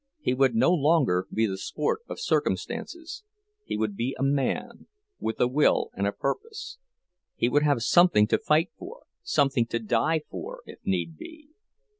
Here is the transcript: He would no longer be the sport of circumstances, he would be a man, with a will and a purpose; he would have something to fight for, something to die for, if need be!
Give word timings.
He 0.19 0.33
would 0.33 0.55
no 0.55 0.71
longer 0.71 1.27
be 1.31 1.45
the 1.45 1.59
sport 1.59 1.99
of 2.09 2.19
circumstances, 2.19 3.23
he 3.63 3.77
would 3.77 3.95
be 3.95 4.15
a 4.17 4.23
man, 4.23 4.87
with 5.19 5.39
a 5.39 5.47
will 5.47 5.91
and 5.93 6.07
a 6.07 6.11
purpose; 6.11 6.79
he 7.35 7.47
would 7.47 7.61
have 7.61 7.83
something 7.83 8.25
to 8.25 8.39
fight 8.39 8.71
for, 8.79 9.03
something 9.21 9.67
to 9.67 9.77
die 9.77 10.23
for, 10.27 10.63
if 10.65 10.79
need 10.83 11.17
be! 11.19 11.49